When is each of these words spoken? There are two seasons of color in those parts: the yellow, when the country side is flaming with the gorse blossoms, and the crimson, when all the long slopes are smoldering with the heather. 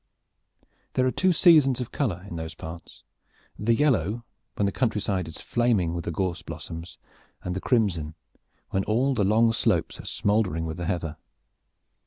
There 0.93 1.05
are 1.05 1.11
two 1.11 1.31
seasons 1.31 1.79
of 1.79 1.91
color 1.91 2.25
in 2.27 2.35
those 2.35 2.55
parts: 2.55 3.03
the 3.59 3.75
yellow, 3.75 4.23
when 4.55 4.65
the 4.65 4.71
country 4.71 4.99
side 4.99 5.27
is 5.27 5.39
flaming 5.39 5.93
with 5.93 6.05
the 6.05 6.11
gorse 6.11 6.41
blossoms, 6.41 6.97
and 7.43 7.55
the 7.55 7.61
crimson, 7.61 8.15
when 8.71 8.83
all 8.85 9.13
the 9.13 9.23
long 9.23 9.53
slopes 9.53 9.99
are 9.99 10.05
smoldering 10.05 10.65
with 10.65 10.77
the 10.77 10.85
heather. 10.87 11.17